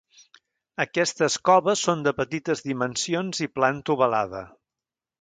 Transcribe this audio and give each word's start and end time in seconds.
Aquestes 0.85 1.35
coves 1.51 1.85
són 1.89 2.03
de 2.09 2.15
petites 2.23 2.65
dimensions 2.71 3.45
i 3.49 3.53
planta 3.59 3.99
ovalada. 3.99 4.47